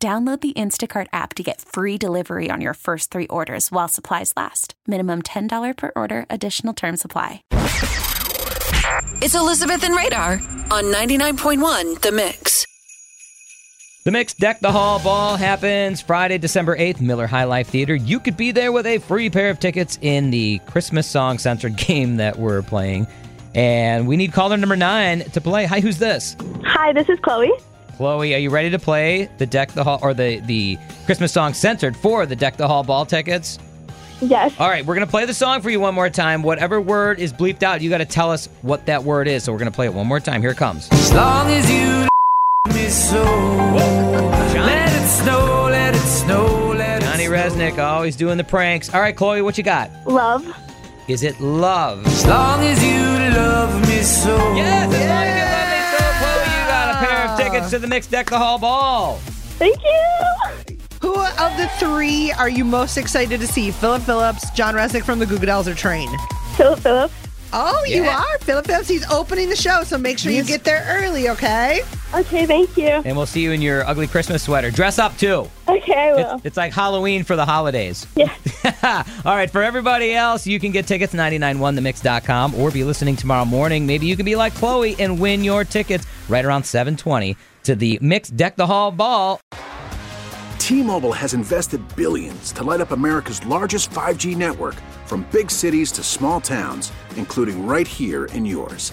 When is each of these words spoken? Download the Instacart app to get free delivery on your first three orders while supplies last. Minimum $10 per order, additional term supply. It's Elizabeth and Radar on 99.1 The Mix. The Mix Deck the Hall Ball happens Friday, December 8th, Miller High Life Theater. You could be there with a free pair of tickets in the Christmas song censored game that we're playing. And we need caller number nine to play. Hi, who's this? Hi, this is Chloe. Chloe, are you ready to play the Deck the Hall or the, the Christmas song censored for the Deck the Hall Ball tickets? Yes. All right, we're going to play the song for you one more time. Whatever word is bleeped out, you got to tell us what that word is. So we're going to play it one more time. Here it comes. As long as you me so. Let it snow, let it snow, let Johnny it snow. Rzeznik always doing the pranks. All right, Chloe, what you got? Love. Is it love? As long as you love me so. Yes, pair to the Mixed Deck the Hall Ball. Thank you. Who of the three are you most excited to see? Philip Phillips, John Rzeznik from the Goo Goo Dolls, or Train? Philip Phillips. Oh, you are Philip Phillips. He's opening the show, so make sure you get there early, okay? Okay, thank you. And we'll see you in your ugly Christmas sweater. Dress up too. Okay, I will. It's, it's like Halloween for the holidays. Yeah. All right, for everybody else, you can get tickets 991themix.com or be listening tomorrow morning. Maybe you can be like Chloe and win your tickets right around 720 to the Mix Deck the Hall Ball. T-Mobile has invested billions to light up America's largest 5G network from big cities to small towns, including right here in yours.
Download 0.00 0.40
the 0.40 0.52
Instacart 0.52 1.08
app 1.12 1.34
to 1.34 1.42
get 1.42 1.60
free 1.60 1.98
delivery 1.98 2.50
on 2.52 2.60
your 2.60 2.74
first 2.74 3.10
three 3.10 3.26
orders 3.26 3.72
while 3.72 3.88
supplies 3.88 4.32
last. 4.36 4.74
Minimum 4.86 5.22
$10 5.22 5.76
per 5.76 5.90
order, 5.96 6.24
additional 6.30 6.72
term 6.72 6.96
supply. 6.96 7.42
It's 9.20 9.34
Elizabeth 9.34 9.82
and 9.82 9.96
Radar 9.96 10.34
on 10.70 10.84
99.1 10.84 12.00
The 12.00 12.12
Mix. 12.12 12.64
The 14.04 14.12
Mix 14.12 14.34
Deck 14.34 14.60
the 14.60 14.70
Hall 14.70 15.00
Ball 15.00 15.36
happens 15.36 16.00
Friday, 16.00 16.38
December 16.38 16.76
8th, 16.76 17.00
Miller 17.00 17.26
High 17.26 17.44
Life 17.44 17.66
Theater. 17.66 17.96
You 17.96 18.20
could 18.20 18.36
be 18.36 18.52
there 18.52 18.70
with 18.70 18.86
a 18.86 18.98
free 18.98 19.30
pair 19.30 19.50
of 19.50 19.58
tickets 19.58 19.98
in 20.00 20.30
the 20.30 20.60
Christmas 20.68 21.08
song 21.08 21.38
censored 21.38 21.76
game 21.88 22.18
that 22.18 22.38
we're 22.38 22.62
playing. 22.62 23.08
And 23.52 24.06
we 24.06 24.16
need 24.16 24.32
caller 24.32 24.56
number 24.56 24.76
nine 24.76 25.22
to 25.30 25.40
play. 25.40 25.64
Hi, 25.64 25.80
who's 25.80 25.98
this? 25.98 26.36
Hi, 26.62 26.92
this 26.92 27.08
is 27.08 27.18
Chloe. 27.18 27.50
Chloe, 27.98 28.32
are 28.32 28.38
you 28.38 28.50
ready 28.50 28.70
to 28.70 28.78
play 28.78 29.28
the 29.38 29.46
Deck 29.46 29.72
the 29.72 29.82
Hall 29.82 29.98
or 30.00 30.14
the, 30.14 30.38
the 30.38 30.78
Christmas 31.04 31.32
song 31.32 31.52
censored 31.52 31.96
for 31.96 32.26
the 32.26 32.36
Deck 32.36 32.56
the 32.56 32.68
Hall 32.68 32.84
Ball 32.84 33.04
tickets? 33.04 33.58
Yes. 34.20 34.54
All 34.60 34.68
right, 34.68 34.86
we're 34.86 34.94
going 34.94 35.04
to 35.06 35.10
play 35.10 35.26
the 35.26 35.34
song 35.34 35.62
for 35.62 35.68
you 35.68 35.80
one 35.80 35.94
more 35.94 36.08
time. 36.08 36.44
Whatever 36.44 36.80
word 36.80 37.18
is 37.18 37.32
bleeped 37.32 37.64
out, 37.64 37.80
you 37.80 37.90
got 37.90 37.98
to 37.98 38.04
tell 38.04 38.30
us 38.30 38.48
what 38.62 38.86
that 38.86 39.02
word 39.02 39.26
is. 39.26 39.42
So 39.42 39.52
we're 39.52 39.58
going 39.58 39.72
to 39.72 39.74
play 39.74 39.86
it 39.86 39.94
one 39.94 40.06
more 40.06 40.20
time. 40.20 40.42
Here 40.42 40.52
it 40.52 40.56
comes. 40.56 40.88
As 40.92 41.12
long 41.12 41.50
as 41.50 41.68
you 41.68 42.06
me 42.72 42.88
so. 42.88 43.20
Let 43.20 44.92
it 44.92 45.08
snow, 45.08 45.66
let 45.68 45.96
it 45.96 45.98
snow, 45.98 46.74
let 46.76 47.02
Johnny 47.02 47.24
it 47.24 47.26
snow. 47.26 47.36
Rzeznik 47.36 47.78
always 47.82 48.14
doing 48.14 48.38
the 48.38 48.44
pranks. 48.44 48.94
All 48.94 49.00
right, 49.00 49.16
Chloe, 49.16 49.42
what 49.42 49.58
you 49.58 49.64
got? 49.64 49.90
Love. 50.06 50.46
Is 51.08 51.24
it 51.24 51.40
love? 51.40 52.06
As 52.06 52.26
long 52.26 52.62
as 52.62 52.80
you 52.84 53.00
love 53.36 53.80
me 53.88 54.02
so. 54.02 54.36
Yes, 54.54 54.87
pair 57.70 57.78
to 57.78 57.82
the 57.82 57.88
Mixed 57.88 58.10
Deck 58.10 58.30
the 58.30 58.38
Hall 58.38 58.58
Ball. 58.58 59.16
Thank 59.58 59.78
you. 59.82 60.76
Who 61.00 61.14
of 61.14 61.56
the 61.56 61.68
three 61.78 62.32
are 62.32 62.48
you 62.48 62.64
most 62.64 62.96
excited 62.96 63.40
to 63.40 63.46
see? 63.46 63.70
Philip 63.70 64.02
Phillips, 64.02 64.50
John 64.50 64.74
Rzeznik 64.74 65.04
from 65.04 65.18
the 65.18 65.26
Goo 65.26 65.38
Goo 65.38 65.46
Dolls, 65.46 65.68
or 65.68 65.74
Train? 65.74 66.08
Philip 66.56 66.78
Phillips. 66.80 67.14
Oh, 67.52 67.82
you 67.86 68.02
are 68.04 68.38
Philip 68.40 68.66
Phillips. 68.66 68.88
He's 68.88 69.08
opening 69.10 69.48
the 69.48 69.56
show, 69.56 69.82
so 69.82 69.96
make 69.96 70.18
sure 70.18 70.32
you 70.32 70.44
get 70.44 70.64
there 70.64 70.84
early, 70.88 71.30
okay? 71.30 71.80
Okay, 72.14 72.44
thank 72.46 72.76
you. 72.76 72.88
And 72.88 73.16
we'll 73.16 73.26
see 73.26 73.40
you 73.40 73.52
in 73.52 73.62
your 73.62 73.86
ugly 73.86 74.06
Christmas 74.06 74.42
sweater. 74.42 74.70
Dress 74.70 74.98
up 74.98 75.16
too. 75.16 75.48
Okay, 75.66 76.10
I 76.10 76.12
will. 76.12 76.36
It's, 76.36 76.46
it's 76.46 76.56
like 76.56 76.72
Halloween 76.74 77.24
for 77.24 77.36
the 77.36 77.46
holidays. 77.46 78.06
Yeah. 78.16 78.34
All 78.82 79.36
right, 79.36 79.50
for 79.50 79.62
everybody 79.62 80.14
else, 80.14 80.46
you 80.46 80.58
can 80.58 80.72
get 80.72 80.86
tickets 80.86 81.14
991themix.com 81.14 82.54
or 82.54 82.70
be 82.70 82.84
listening 82.84 83.16
tomorrow 83.16 83.44
morning. 83.44 83.86
Maybe 83.86 84.06
you 84.06 84.16
can 84.16 84.24
be 84.24 84.36
like 84.36 84.54
Chloe 84.54 84.96
and 84.98 85.20
win 85.20 85.44
your 85.44 85.64
tickets 85.64 86.06
right 86.28 86.44
around 86.44 86.64
720 86.64 87.36
to 87.64 87.74
the 87.74 87.98
Mix 88.00 88.28
Deck 88.30 88.56
the 88.56 88.66
Hall 88.66 88.90
Ball. 88.90 89.40
T-Mobile 90.58 91.14
has 91.14 91.32
invested 91.32 91.80
billions 91.96 92.52
to 92.52 92.62
light 92.62 92.80
up 92.80 92.90
America's 92.90 93.44
largest 93.46 93.90
5G 93.90 94.36
network 94.36 94.74
from 95.06 95.26
big 95.32 95.50
cities 95.50 95.90
to 95.92 96.02
small 96.02 96.40
towns, 96.40 96.92
including 97.16 97.66
right 97.66 97.88
here 97.88 98.26
in 98.26 98.44
yours. 98.44 98.92